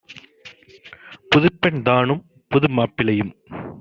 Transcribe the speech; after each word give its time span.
புதுப்பெண் 1.31 1.81
தானும் 1.81 2.23
புதுமாப் 2.51 2.95
பிளையும் 2.95 3.31